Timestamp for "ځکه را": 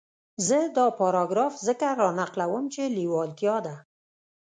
1.67-2.09